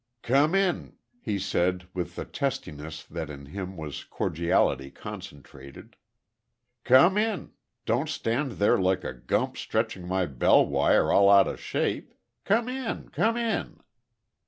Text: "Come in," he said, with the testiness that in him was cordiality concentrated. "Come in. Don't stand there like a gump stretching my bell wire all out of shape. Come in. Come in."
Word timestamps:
"Come 0.23 0.55
in," 0.55 0.97
he 1.21 1.37
said, 1.37 1.87
with 1.93 2.15
the 2.15 2.25
testiness 2.25 3.03
that 3.05 3.29
in 3.29 3.45
him 3.45 3.77
was 3.77 4.03
cordiality 4.03 4.89
concentrated. 4.89 5.95
"Come 6.83 7.19
in. 7.19 7.51
Don't 7.85 8.09
stand 8.09 8.53
there 8.53 8.79
like 8.79 9.03
a 9.03 9.13
gump 9.13 9.57
stretching 9.57 10.07
my 10.07 10.25
bell 10.25 10.65
wire 10.65 11.11
all 11.13 11.29
out 11.29 11.47
of 11.47 11.59
shape. 11.61 12.15
Come 12.45 12.67
in. 12.67 13.09
Come 13.09 13.37
in." 13.37 13.79